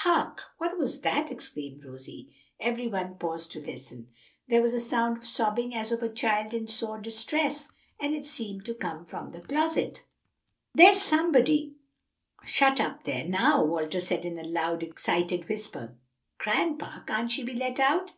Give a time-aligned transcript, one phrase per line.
[0.00, 0.44] "Hark!
[0.56, 2.34] what was that?" exclaimed Rosie.
[2.58, 4.08] Every one paused to listen.
[4.48, 8.24] There was a sound of sobbing as of a child in sore distress, and it
[8.24, 10.06] seemed to come from the closet.
[10.72, 11.74] "There's somebody
[12.46, 15.94] shut up there now," Walter said in a loud, excited whisper.
[16.38, 18.14] "Grandpa, can't she be let out?"